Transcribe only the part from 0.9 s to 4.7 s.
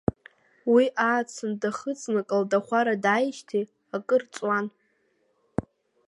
Аацынтә дахыҵны, Калдахәара дааижьҭеи акыр ҵуан.